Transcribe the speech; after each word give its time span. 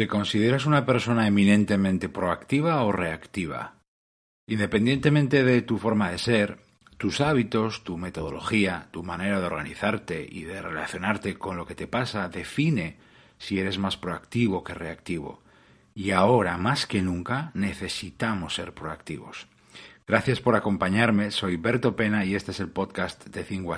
¿Te 0.00 0.08
consideras 0.08 0.64
una 0.64 0.86
persona 0.86 1.26
eminentemente 1.26 2.08
proactiva 2.08 2.82
o 2.84 2.90
reactiva? 2.90 3.74
Independientemente 4.46 5.44
de 5.44 5.60
tu 5.60 5.76
forma 5.76 6.10
de 6.10 6.16
ser, 6.16 6.56
tus 6.96 7.20
hábitos, 7.20 7.84
tu 7.84 7.98
metodología, 7.98 8.88
tu 8.92 9.02
manera 9.02 9.40
de 9.40 9.44
organizarte 9.44 10.26
y 10.26 10.44
de 10.44 10.62
relacionarte 10.62 11.34
con 11.36 11.58
lo 11.58 11.66
que 11.66 11.74
te 11.74 11.86
pasa 11.86 12.30
define 12.30 12.96
si 13.36 13.58
eres 13.58 13.76
más 13.76 13.98
proactivo 13.98 14.64
que 14.64 14.72
reactivo. 14.72 15.42
Y 15.94 16.12
ahora, 16.12 16.56
más 16.56 16.86
que 16.86 17.02
nunca, 17.02 17.50
necesitamos 17.52 18.54
ser 18.54 18.72
proactivos. 18.72 19.48
Gracias 20.06 20.40
por 20.40 20.56
acompañarme, 20.56 21.30
soy 21.30 21.58
Berto 21.58 21.94
Pena 21.94 22.24
y 22.24 22.36
este 22.36 22.52
es 22.52 22.60
el 22.60 22.70
podcast 22.70 23.26
de 23.26 23.44
Think 23.44 23.68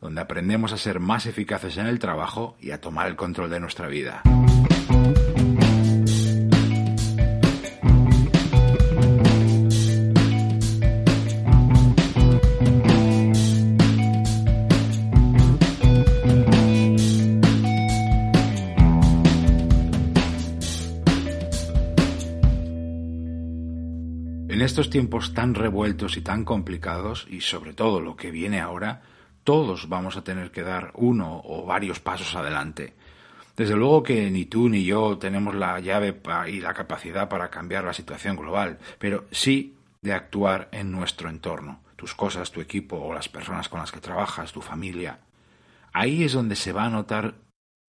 donde 0.00 0.22
aprendemos 0.22 0.72
a 0.72 0.78
ser 0.78 1.00
más 1.00 1.26
eficaces 1.26 1.76
en 1.76 1.86
el 1.86 1.98
trabajo 1.98 2.56
y 2.62 2.70
a 2.70 2.80
tomar 2.80 3.08
el 3.08 3.16
control 3.16 3.50
de 3.50 3.60
nuestra 3.60 3.88
vida. 3.88 4.22
Estos 24.68 24.90
tiempos 24.90 25.32
tan 25.32 25.54
revueltos 25.54 26.18
y 26.18 26.20
tan 26.20 26.44
complicados, 26.44 27.26
y 27.30 27.40
sobre 27.40 27.72
todo 27.72 28.00
lo 28.00 28.16
que 28.16 28.30
viene 28.30 28.60
ahora, 28.60 29.00
todos 29.42 29.88
vamos 29.88 30.18
a 30.18 30.22
tener 30.22 30.50
que 30.50 30.62
dar 30.62 30.92
uno 30.94 31.40
o 31.42 31.64
varios 31.64 32.00
pasos 32.00 32.34
adelante. 32.36 32.92
Desde 33.56 33.74
luego 33.74 34.02
que 34.02 34.30
ni 34.30 34.44
tú 34.44 34.68
ni 34.68 34.84
yo 34.84 35.16
tenemos 35.16 35.54
la 35.54 35.80
llave 35.80 36.20
y 36.48 36.60
la 36.60 36.74
capacidad 36.74 37.30
para 37.30 37.48
cambiar 37.48 37.84
la 37.84 37.94
situación 37.94 38.36
global, 38.36 38.78
pero 38.98 39.24
sí 39.30 39.74
de 40.02 40.12
actuar 40.12 40.68
en 40.70 40.92
nuestro 40.92 41.30
entorno, 41.30 41.80
tus 41.96 42.14
cosas, 42.14 42.52
tu 42.52 42.60
equipo 42.60 42.96
o 42.96 43.14
las 43.14 43.30
personas 43.30 43.70
con 43.70 43.80
las 43.80 43.90
que 43.90 44.00
trabajas, 44.00 44.52
tu 44.52 44.60
familia. 44.60 45.20
Ahí 45.94 46.24
es 46.24 46.34
donde 46.34 46.56
se 46.56 46.72
va 46.72 46.84
a 46.84 46.90
notar 46.90 47.36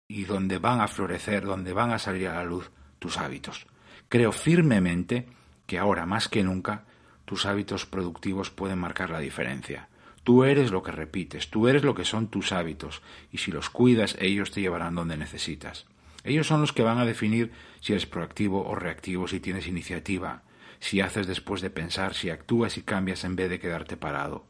y 0.06 0.26
donde 0.26 0.58
van 0.58 0.80
a 0.80 0.86
florecer, 0.86 1.44
donde 1.44 1.72
van 1.72 1.90
a 1.90 1.98
salir 1.98 2.28
a 2.28 2.34
la 2.34 2.44
luz 2.44 2.70
tus 3.00 3.18
hábitos. 3.18 3.66
Creo 4.08 4.30
firmemente 4.30 5.26
que 5.68 5.78
ahora 5.78 6.06
más 6.06 6.28
que 6.28 6.42
nunca 6.42 6.86
tus 7.26 7.44
hábitos 7.44 7.84
productivos 7.84 8.50
pueden 8.50 8.78
marcar 8.78 9.10
la 9.10 9.20
diferencia. 9.20 9.90
Tú 10.24 10.44
eres 10.44 10.70
lo 10.70 10.82
que 10.82 10.92
repites, 10.92 11.50
tú 11.50 11.68
eres 11.68 11.84
lo 11.84 11.94
que 11.94 12.06
son 12.06 12.28
tus 12.28 12.52
hábitos, 12.52 13.02
y 13.30 13.38
si 13.38 13.52
los 13.52 13.68
cuidas, 13.68 14.16
ellos 14.18 14.50
te 14.50 14.62
llevarán 14.62 14.94
donde 14.94 15.18
necesitas. 15.18 15.84
Ellos 16.24 16.46
son 16.46 16.62
los 16.62 16.72
que 16.72 16.82
van 16.82 16.96
a 16.96 17.04
definir 17.04 17.52
si 17.80 17.92
eres 17.92 18.06
proactivo 18.06 18.66
o 18.66 18.74
reactivo, 18.74 19.28
si 19.28 19.40
tienes 19.40 19.66
iniciativa, 19.66 20.42
si 20.80 21.02
haces 21.02 21.26
después 21.26 21.60
de 21.60 21.68
pensar, 21.68 22.14
si 22.14 22.30
actúas 22.30 22.78
y 22.78 22.82
cambias 22.82 23.24
en 23.24 23.36
vez 23.36 23.50
de 23.50 23.60
quedarte 23.60 23.98
parado. 23.98 24.46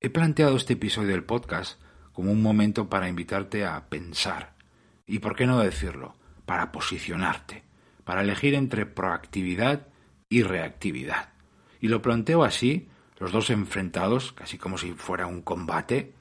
He 0.00 0.08
planteado 0.08 0.56
este 0.56 0.72
episodio 0.72 1.10
del 1.10 1.24
podcast 1.24 1.78
como 2.12 2.32
un 2.32 2.40
momento 2.40 2.88
para 2.88 3.10
invitarte 3.10 3.66
a 3.66 3.90
pensar, 3.90 4.54
y 5.06 5.18
por 5.18 5.36
qué 5.36 5.46
no 5.46 5.60
decirlo, 5.60 6.16
para 6.46 6.72
posicionarte 6.72 7.69
para 8.10 8.22
elegir 8.22 8.56
entre 8.56 8.86
proactividad 8.86 9.86
y 10.28 10.42
reactividad. 10.42 11.28
Y 11.80 11.86
lo 11.86 12.02
planteo 12.02 12.42
así, 12.42 12.88
los 13.20 13.30
dos 13.30 13.50
enfrentados, 13.50 14.32
casi 14.32 14.58
como 14.58 14.78
si 14.78 14.94
fuera 14.94 15.28
un 15.28 15.42
combate, 15.42 16.12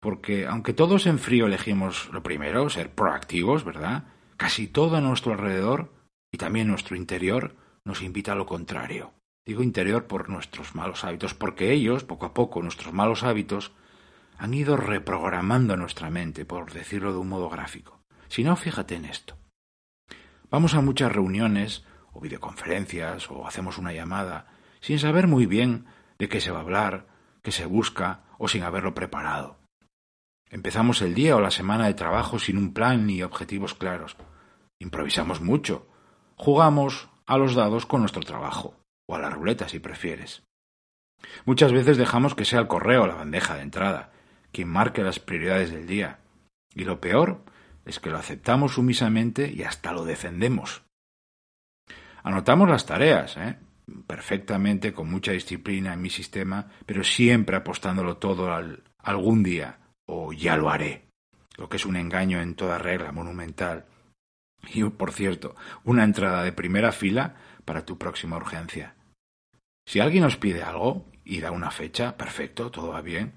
porque 0.00 0.46
aunque 0.46 0.72
todos 0.72 1.04
en 1.04 1.18
frío 1.18 1.44
elegimos 1.44 2.08
lo 2.14 2.22
primero, 2.22 2.70
ser 2.70 2.94
proactivos, 2.94 3.62
¿verdad? 3.62 4.04
Casi 4.38 4.68
todo 4.68 4.96
a 4.96 5.02
nuestro 5.02 5.32
alrededor 5.32 5.92
y 6.32 6.38
también 6.38 6.68
nuestro 6.68 6.96
interior 6.96 7.56
nos 7.84 8.00
invita 8.00 8.32
a 8.32 8.36
lo 8.36 8.46
contrario. 8.46 9.12
Digo 9.44 9.62
interior 9.62 10.06
por 10.06 10.30
nuestros 10.30 10.74
malos 10.74 11.04
hábitos, 11.04 11.34
porque 11.34 11.72
ellos, 11.72 12.04
poco 12.04 12.24
a 12.24 12.32
poco, 12.32 12.62
nuestros 12.62 12.94
malos 12.94 13.22
hábitos, 13.22 13.72
han 14.38 14.54
ido 14.54 14.78
reprogramando 14.78 15.76
nuestra 15.76 16.08
mente, 16.08 16.46
por 16.46 16.72
decirlo 16.72 17.12
de 17.12 17.18
un 17.18 17.28
modo 17.28 17.50
gráfico. 17.50 18.00
Si 18.28 18.42
no, 18.44 18.56
fíjate 18.56 18.94
en 18.94 19.04
esto. 19.04 19.36
Vamos 20.52 20.74
a 20.74 20.82
muchas 20.82 21.10
reuniones 21.10 21.82
o 22.12 22.20
videoconferencias 22.20 23.30
o 23.30 23.46
hacemos 23.46 23.78
una 23.78 23.94
llamada 23.94 24.48
sin 24.80 24.98
saber 24.98 25.26
muy 25.26 25.46
bien 25.46 25.86
de 26.18 26.28
qué 26.28 26.42
se 26.42 26.50
va 26.50 26.58
a 26.58 26.60
hablar, 26.60 27.06
qué 27.40 27.50
se 27.50 27.64
busca 27.64 28.24
o 28.36 28.48
sin 28.48 28.62
haberlo 28.62 28.92
preparado. 28.92 29.56
Empezamos 30.50 31.00
el 31.00 31.14
día 31.14 31.36
o 31.36 31.40
la 31.40 31.50
semana 31.50 31.86
de 31.86 31.94
trabajo 31.94 32.38
sin 32.38 32.58
un 32.58 32.74
plan 32.74 33.06
ni 33.06 33.22
objetivos 33.22 33.72
claros. 33.72 34.14
Improvisamos 34.78 35.40
mucho. 35.40 35.88
Jugamos 36.36 37.08
a 37.24 37.38
los 37.38 37.54
dados 37.54 37.86
con 37.86 38.00
nuestro 38.00 38.22
trabajo, 38.22 38.76
o 39.06 39.14
a 39.16 39.20
la 39.20 39.30
ruleta 39.30 39.70
si 39.70 39.78
prefieres. 39.78 40.42
Muchas 41.46 41.72
veces 41.72 41.96
dejamos 41.96 42.34
que 42.34 42.44
sea 42.44 42.60
el 42.60 42.68
correo 42.68 43.06
la 43.06 43.14
bandeja 43.14 43.54
de 43.54 43.62
entrada, 43.62 44.12
quien 44.50 44.68
marque 44.68 45.02
las 45.02 45.18
prioridades 45.18 45.70
del 45.70 45.86
día. 45.86 46.18
Y 46.74 46.84
lo 46.84 47.00
peor 47.00 47.42
es 47.84 48.00
que 48.00 48.10
lo 48.10 48.18
aceptamos 48.18 48.74
sumisamente 48.74 49.50
y 49.52 49.62
hasta 49.62 49.92
lo 49.92 50.04
defendemos. 50.04 50.82
Anotamos 52.22 52.68
las 52.68 52.86
tareas, 52.86 53.36
¿eh? 53.36 53.58
perfectamente, 54.06 54.92
con 54.92 55.10
mucha 55.10 55.32
disciplina 55.32 55.92
en 55.92 56.02
mi 56.02 56.10
sistema, 56.10 56.68
pero 56.86 57.02
siempre 57.02 57.56
apostándolo 57.56 58.16
todo 58.18 58.52
al 58.52 58.82
algún 59.02 59.42
día, 59.42 59.78
o 60.06 60.32
ya 60.32 60.56
lo 60.56 60.70
haré, 60.70 61.08
lo 61.56 61.68
que 61.68 61.76
es 61.76 61.86
un 61.86 61.96
engaño 61.96 62.40
en 62.40 62.54
toda 62.54 62.78
regla 62.78 63.12
monumental. 63.12 63.86
Y, 64.72 64.84
por 64.84 65.12
cierto, 65.12 65.56
una 65.84 66.04
entrada 66.04 66.44
de 66.44 66.52
primera 66.52 66.92
fila 66.92 67.34
para 67.64 67.84
tu 67.84 67.98
próxima 67.98 68.36
urgencia. 68.36 68.94
Si 69.86 69.98
alguien 69.98 70.22
nos 70.22 70.36
pide 70.36 70.62
algo 70.62 71.10
y 71.24 71.40
da 71.40 71.50
una 71.50 71.70
fecha, 71.70 72.16
perfecto, 72.16 72.70
todo 72.70 72.90
va 72.90 73.00
bien, 73.00 73.34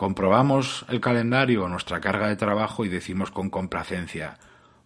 Comprobamos 0.00 0.86
el 0.88 0.98
calendario 0.98 1.68
nuestra 1.68 2.00
carga 2.00 2.28
de 2.28 2.36
trabajo 2.36 2.86
y 2.86 2.88
decimos 2.88 3.30
con 3.30 3.50
complacencia, 3.50 4.38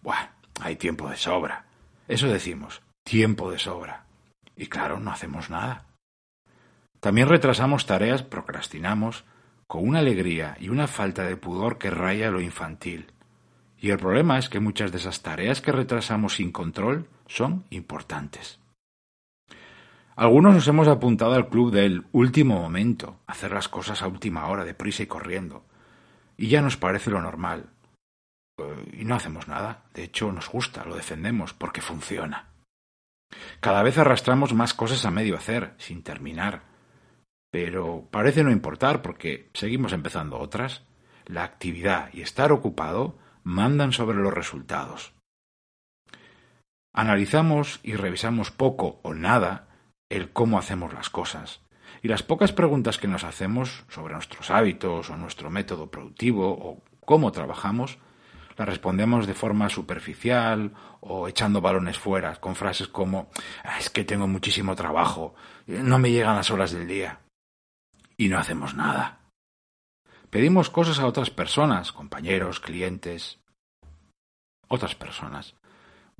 Buah, 0.03 0.31
hay 0.59 0.75
tiempo 0.75 1.09
de 1.09 1.15
sobra. 1.15 1.67
Eso 2.09 2.27
decimos, 2.27 2.81
tiempo 3.01 3.49
de 3.49 3.57
sobra. 3.57 4.07
Y 4.57 4.65
claro, 4.65 4.99
no 4.99 5.11
hacemos 5.11 5.49
nada. 5.49 5.85
También 6.99 7.29
retrasamos 7.29 7.85
tareas, 7.85 8.23
procrastinamos, 8.23 9.23
con 9.67 9.87
una 9.87 9.99
alegría 9.99 10.57
y 10.59 10.67
una 10.67 10.85
falta 10.85 11.23
de 11.23 11.37
pudor 11.37 11.77
que 11.77 11.91
raya 11.91 12.29
lo 12.29 12.41
infantil. 12.41 13.13
Y 13.77 13.91
el 13.91 13.97
problema 13.97 14.37
es 14.37 14.49
que 14.49 14.59
muchas 14.59 14.91
de 14.91 14.97
esas 14.97 15.21
tareas 15.21 15.61
que 15.61 15.71
retrasamos 15.71 16.35
sin 16.35 16.51
control 16.51 17.07
son 17.25 17.63
importantes. 17.69 18.59
Algunos 20.17 20.53
nos 20.53 20.67
hemos 20.69 20.87
apuntado 20.87 21.33
al 21.33 21.49
club 21.49 21.71
del 21.71 22.05
último 22.13 22.57
momento, 22.57 23.19
hacer 23.27 23.51
las 23.51 23.67
cosas 23.67 24.01
a 24.01 24.07
última 24.07 24.47
hora, 24.47 24.63
deprisa 24.63 25.03
y 25.03 25.07
corriendo. 25.07 25.65
Y 26.37 26.47
ya 26.47 26.61
nos 26.61 26.77
parece 26.77 27.11
lo 27.11 27.21
normal. 27.21 27.69
Eh, 28.57 28.99
y 29.01 29.05
no 29.05 29.15
hacemos 29.15 29.49
nada. 29.49 29.83
De 29.93 30.03
hecho, 30.03 30.31
nos 30.31 30.49
gusta, 30.49 30.85
lo 30.85 30.95
defendemos, 30.95 31.53
porque 31.53 31.81
funciona. 31.81 32.47
Cada 33.59 33.83
vez 33.83 33.97
arrastramos 33.97 34.53
más 34.53 34.73
cosas 34.73 35.05
a 35.05 35.11
medio 35.11 35.35
hacer, 35.35 35.73
sin 35.77 36.01
terminar. 36.01 36.63
Pero 37.51 38.07
parece 38.09 38.43
no 38.45 38.51
importar 38.51 39.01
porque 39.01 39.49
seguimos 39.53 39.91
empezando 39.91 40.39
otras. 40.39 40.83
La 41.25 41.43
actividad 41.43 42.09
y 42.13 42.21
estar 42.21 42.53
ocupado 42.53 43.17
mandan 43.43 43.91
sobre 43.91 44.17
los 44.17 44.33
resultados. 44.33 45.13
Analizamos 46.93 47.81
y 47.83 47.95
revisamos 47.95 48.51
poco 48.51 49.01
o 49.03 49.13
nada 49.13 49.74
el 50.09 50.31
cómo 50.31 50.57
hacemos 50.57 50.93
las 50.93 51.09
cosas. 51.09 51.61
Y 52.01 52.07
las 52.07 52.23
pocas 52.23 52.51
preguntas 52.51 52.97
que 52.97 53.07
nos 53.07 53.23
hacemos 53.23 53.85
sobre 53.89 54.13
nuestros 54.13 54.51
hábitos 54.51 55.09
o 55.09 55.17
nuestro 55.17 55.49
método 55.49 55.89
productivo 55.89 56.49
o 56.51 56.83
cómo 57.05 57.31
trabajamos, 57.31 57.97
las 58.57 58.67
respondemos 58.67 59.27
de 59.27 59.33
forma 59.33 59.69
superficial 59.69 60.73
o 61.01 61.27
echando 61.27 61.61
balones 61.61 61.97
fuera, 61.97 62.35
con 62.35 62.55
frases 62.55 62.87
como 62.87 63.29
ah, 63.63 63.79
es 63.79 63.89
que 63.89 64.05
tengo 64.05 64.27
muchísimo 64.27 64.75
trabajo, 64.75 65.35
no 65.67 65.99
me 65.99 66.11
llegan 66.11 66.35
las 66.35 66.51
horas 66.51 66.71
del 66.71 66.87
día. 66.87 67.19
Y 68.17 68.29
no 68.29 68.39
hacemos 68.39 68.75
nada. 68.75 69.19
Pedimos 70.29 70.69
cosas 70.69 70.99
a 70.99 71.05
otras 71.05 71.29
personas, 71.29 71.91
compañeros, 71.91 72.59
clientes, 72.59 73.39
otras 74.67 74.95
personas, 74.95 75.55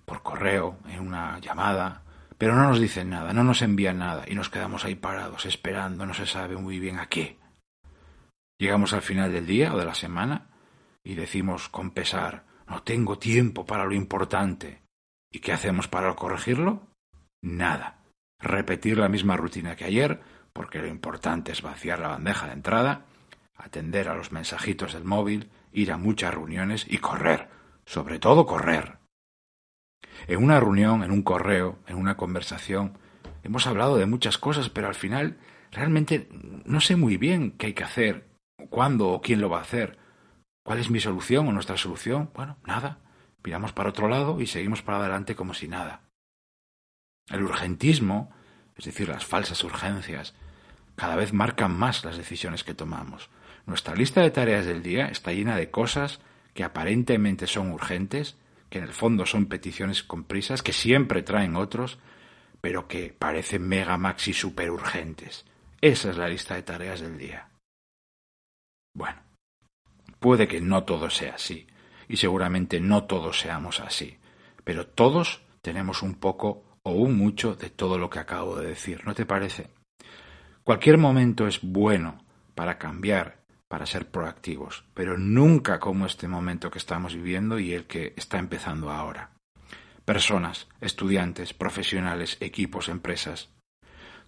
por 0.06 0.22
correo, 0.22 0.78
en 0.88 1.00
una 1.00 1.40
llamada, 1.40 2.05
pero 2.38 2.56
no 2.56 2.68
nos 2.68 2.80
dicen 2.80 3.10
nada, 3.10 3.34
no 3.34 3.44
nos 3.44 3.62
envían 3.62 4.00
nada 4.00 4.26
y 4.28 4.36
nos 4.36 4.50
quedamos 4.50 4.86
ahí 4.86 4.96
parados, 4.96 5.46
esperando, 5.46 6.06
no 6.06 6.14
se 6.14 6.26
sabe 6.26 6.58
muy 6.58 6.80
bien 6.80 7.00
a 7.00 7.08
qué. 7.08 7.38
Llegamos 8.60 8.94
al 8.94 9.02
final 9.02 9.32
del 9.32 9.46
día 9.46 9.74
o 9.74 9.78
de 9.78 9.86
la 9.86 9.96
semana 9.96 10.48
y 11.04 11.16
decimos 11.16 11.70
con 11.70 11.92
pesar, 11.92 12.46
no 12.68 12.84
tengo 12.84 13.18
tiempo 13.20 13.66
para 13.66 13.86
lo 13.86 13.94
importante. 13.94 14.82
¿Y 15.32 15.40
qué 15.40 15.52
hacemos 15.52 15.88
para 15.88 16.14
corregirlo? 16.16 16.88
Nada. 17.42 18.00
Repetir 18.40 18.98
la 18.98 19.10
misma 19.10 19.38
rutina 19.38 19.76
que 19.76 19.86
ayer, 19.86 20.22
porque 20.54 20.80
lo 20.80 20.88
importante 20.88 21.52
es 21.52 21.62
vaciar 21.62 22.00
la 22.00 22.08
bandeja 22.10 22.48
de 22.48 22.54
entrada, 22.54 23.06
atender 23.56 24.10
a 24.10 24.16
los 24.16 24.32
mensajitos 24.32 24.94
del 24.94 25.04
móvil, 25.04 25.50
ir 25.72 25.92
a 25.92 25.98
muchas 25.98 26.34
reuniones 26.34 26.86
y 26.90 26.98
correr, 26.98 27.50
sobre 27.86 28.20
todo 28.20 28.46
correr. 28.46 28.98
En 30.28 30.44
una 30.44 30.60
reunión, 30.60 31.04
en 31.04 31.12
un 31.12 31.22
correo, 31.22 31.80
en 31.88 31.98
una 31.98 32.18
conversación, 32.18 32.98
hemos 33.44 33.68
hablado 33.68 33.98
de 33.98 34.06
muchas 34.06 34.38
cosas, 34.38 34.70
pero 34.70 34.88
al 34.88 34.96
final 34.96 35.38
realmente 35.72 36.30
no 36.66 36.82
sé 36.82 36.96
muy 36.96 37.18
bien 37.18 37.52
qué 37.52 37.68
hay 37.68 37.74
que 37.74 37.84
hacer, 37.84 38.28
cuándo 38.70 39.10
o 39.10 39.22
quién 39.22 39.42
lo 39.42 39.50
va 39.50 39.60
a 39.60 39.64
hacer. 39.64 39.98
¿Cuál 40.64 40.80
es 40.80 40.90
mi 40.90 41.00
solución 41.00 41.48
o 41.48 41.52
nuestra 41.52 41.78
solución? 41.78 42.32
Bueno, 42.34 42.58
nada. 42.66 43.00
Miramos 43.44 43.74
para 43.74 43.90
otro 43.90 44.08
lado 44.08 44.42
y 44.42 44.48
seguimos 44.48 44.82
para 44.82 44.98
adelante 44.98 45.36
como 45.36 45.54
si 45.54 45.68
nada. 45.68 46.02
El 47.30 47.44
urgentismo, 47.44 48.32
es 48.76 48.86
decir, 48.86 49.08
las 49.08 49.26
falsas 49.26 49.64
urgencias, 49.64 50.34
cada 50.96 51.16
vez 51.16 51.34
marcan 51.34 51.78
más 51.78 52.04
las 52.04 52.18
decisiones 52.18 52.64
que 52.64 52.74
tomamos. 52.74 53.30
Nuestra 53.66 53.96
lista 53.96 54.22
de 54.22 54.32
tareas 54.32 54.66
del 54.66 54.82
día 54.82 55.08
está 55.08 55.32
llena 55.32 55.56
de 55.56 55.70
cosas 55.70 56.20
que 56.54 56.64
aparentemente 56.64 57.48
son 57.48 57.72
urgentes, 57.72 58.38
que 58.76 58.80
en 58.80 58.88
el 58.88 58.94
fondo 58.94 59.26
son 59.26 59.46
peticiones 59.46 60.04
con 60.04 60.26
prisas, 60.26 60.62
que 60.62 60.74
siempre 60.74 61.24
traen 61.24 61.56
otros, 61.56 61.98
pero 62.60 62.90
que 62.90 63.16
parecen 63.18 63.66
mega 63.66 63.98
maxi 63.98 64.34
super 64.34 64.70
urgentes. 64.70 65.46
Esa 65.80 66.10
es 66.10 66.18
la 66.18 66.28
lista 66.28 66.56
de 66.56 66.64
tareas 66.64 67.00
del 67.00 67.18
día. 67.18 67.48
Bueno, 68.94 69.22
puede 70.20 70.46
que 70.46 70.60
no 70.60 70.84
todo 70.84 71.10
sea 71.10 71.36
así, 71.36 71.68
y 72.10 72.18
seguramente 72.18 72.82
no 72.82 73.06
todos 73.06 73.40
seamos 73.40 73.80
así, 73.80 74.18
pero 74.66 74.86
todos 74.86 75.46
tenemos 75.62 76.02
un 76.02 76.16
poco 76.16 76.66
o 76.84 76.92
un 76.92 77.18
mucho 77.18 77.56
de 77.56 77.70
todo 77.70 77.98
lo 77.98 78.10
que 78.10 78.20
acabo 78.20 78.58
de 78.58 78.68
decir, 78.68 79.06
¿no 79.06 79.16
te 79.16 79.26
parece? 79.26 79.70
Cualquier 80.66 80.98
momento 80.98 81.48
es 81.48 81.62
bueno 81.62 82.26
para 82.56 82.78
cambiar, 82.78 83.45
para 83.76 83.86
ser 83.86 84.10
proactivos, 84.10 84.86
pero 84.94 85.18
nunca 85.18 85.82
como 85.82 86.06
este 86.06 86.30
momento 86.30 86.72
que 86.72 86.78
estamos 86.78 87.14
viviendo 87.14 87.60
y 87.60 87.74
el 87.74 87.88
que 87.88 88.14
está 88.16 88.38
empezando 88.40 88.90
ahora. 88.90 89.32
Personas, 90.06 90.70
estudiantes, 90.80 91.54
profesionales, 91.54 92.38
equipos, 92.40 92.88
empresas. 92.88 93.50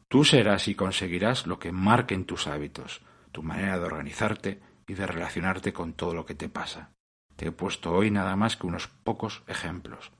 Tú 0.10 0.26
serás 0.26 0.68
y 0.68 0.76
conseguirás 0.76 1.48
lo 1.48 1.60
que 1.60 1.72
marquen 1.72 2.26
tus 2.26 2.46
hábitos, 2.46 3.02
tu 3.32 3.42
manera 3.42 3.80
de 3.80 3.86
organizarte 3.86 4.60
y 4.86 4.96
de 4.96 5.08
relacionarte 5.08 5.72
con 5.72 5.94
todo 5.94 6.14
lo 6.14 6.26
que 6.26 6.36
te 6.36 6.50
pasa. 6.50 6.92
Te 7.38 7.48
he 7.48 7.52
puesto 7.54 7.94
hoy 7.94 8.12
nada 8.12 8.36
más 8.36 8.58
que 8.58 8.68
unos 8.68 8.90
pocos 8.90 9.44
ejemplos. 9.48 10.12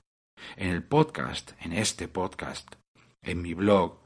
En 0.56 0.70
el 0.70 0.82
podcast, 0.82 1.52
en 1.60 1.74
este 1.74 2.08
podcast, 2.08 2.76
en 3.20 3.42
mi 3.42 3.52
blog, 3.52 4.00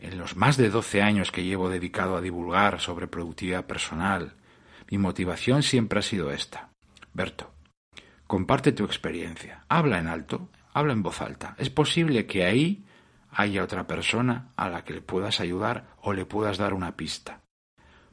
en 0.00 0.18
los 0.18 0.36
más 0.36 0.56
de 0.56 0.70
doce 0.70 1.02
años 1.02 1.30
que 1.30 1.44
llevo 1.44 1.68
dedicado 1.68 2.16
a 2.16 2.20
divulgar 2.20 2.80
sobre 2.80 3.06
productividad 3.06 3.66
personal, 3.66 4.34
mi 4.90 4.98
motivación 4.98 5.62
siempre 5.62 6.00
ha 6.00 6.02
sido 6.02 6.30
esta. 6.30 6.70
Berto, 7.12 7.52
comparte 8.26 8.72
tu 8.72 8.84
experiencia, 8.84 9.64
habla 9.68 9.98
en 9.98 10.08
alto, 10.08 10.48
habla 10.72 10.92
en 10.92 11.02
voz 11.02 11.20
alta. 11.20 11.54
Es 11.58 11.70
posible 11.70 12.26
que 12.26 12.44
ahí 12.44 12.84
haya 13.30 13.62
otra 13.62 13.86
persona 13.86 14.52
a 14.56 14.68
la 14.68 14.84
que 14.84 14.94
le 14.94 15.00
puedas 15.02 15.40
ayudar 15.40 15.94
o 16.02 16.12
le 16.12 16.24
puedas 16.24 16.58
dar 16.58 16.74
una 16.74 16.96
pista. 16.96 17.40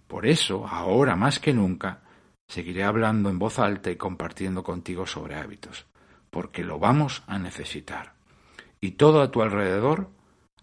Por 0.07 0.25
eso, 0.25 0.67
ahora 0.67 1.15
más 1.15 1.39
que 1.39 1.53
nunca, 1.53 2.03
seguiré 2.47 2.83
hablando 2.83 3.29
en 3.29 3.39
voz 3.39 3.59
alta 3.59 3.91
y 3.91 3.95
compartiendo 3.95 4.63
contigo 4.63 5.05
sobre 5.05 5.35
hábitos, 5.35 5.85
porque 6.29 6.63
lo 6.63 6.79
vamos 6.79 7.23
a 7.27 7.39
necesitar. 7.39 8.13
Y 8.79 8.91
todo 8.91 9.21
a 9.21 9.31
tu 9.31 9.41
alrededor, 9.41 10.11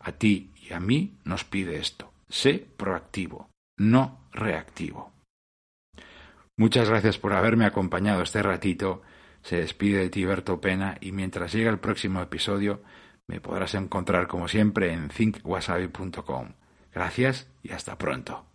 a 0.01 0.13
ti 0.13 0.51
y 0.69 0.73
a 0.73 0.81
mí, 0.81 1.19
nos 1.25 1.45
pide 1.45 1.77
esto. 1.79 2.13
Sé 2.29 2.67
proactivo, 2.77 3.51
no 3.79 4.29
reactivo. 4.33 5.13
Muchas 6.57 6.89
gracias 6.89 7.19
por 7.19 7.33
haberme 7.33 7.67
acompañado 7.67 8.23
este 8.23 8.43
ratito. 8.43 9.03
Se 9.43 9.57
despide 9.57 9.99
de 9.99 10.11
Tiberto 10.11 10.61
Pena 10.61 10.97
y 11.01 11.13
mientras 11.13 11.53
llega 11.53 11.71
el 11.71 11.79
próximo 11.79 12.23
episodio 12.23 12.83
me 13.27 13.41
podrás 13.41 13.75
encontrar 13.75 14.27
como 14.27 14.49
siempre 14.49 14.93
en 14.93 15.09
thinkwasabi.com. 15.09 16.53
Gracias 16.93 17.51
y 17.63 17.73
hasta 17.73 17.99
pronto. 17.99 18.54